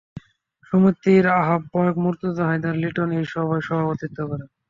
[0.71, 4.47] সমিতির আহ্বায়ক মর্তুজা হায়দার লিটন এই সভায় সভাপতিত্ব করেন।